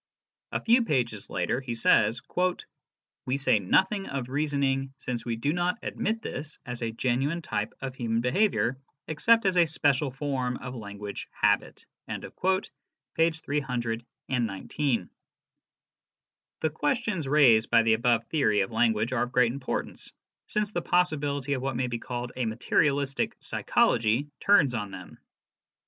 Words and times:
A 0.51 0.59
few 0.59 0.83
pages 0.83 1.27
earlier, 1.29 1.59
he 1.61 1.75
says:" 1.75 2.21
We 3.27 3.37
say 3.37 3.59
nothing 3.59 4.07
of 4.09 4.29
reasoning 4.29 4.95
since 4.97 5.25
we 5.25 5.35
do 5.35 5.53
not 5.53 5.77
admit 5.83 6.23
this 6.23 6.57
as 6.65 6.81
a 6.81 6.89
genuine 6.89 7.43
type 7.43 7.75
of 7.81 7.93
human 7.93 8.19
behavior 8.19 8.79
except 9.07 9.45
as 9.45 9.57
a 9.57 9.67
special 9.67 10.09
form 10.09 10.57
of 10.57 10.73
language 10.73 11.27
habit" 11.29 11.85
(p. 12.17 13.29
319). 13.29 15.09
The 16.61 16.69
questions 16.71 17.27
raised 17.27 17.69
by 17.69 17.83
the 17.83 17.93
above 17.93 18.25
theory 18.25 18.61
of 18.61 18.71
language 18.71 19.13
are 19.13 19.21
of 19.21 19.31
great 19.31 19.51
importance, 19.51 20.11
since 20.47 20.71
the 20.71 20.81
possibility 20.81 21.53
of 21.53 21.61
what 21.61 21.75
may 21.75 21.85
be 21.85 21.99
called 21.99 22.31
a 22.35 22.47
materialistic 22.47 23.37
psychology 23.39 24.31
turns 24.39 24.73
on 24.73 24.89
them. 24.89 25.19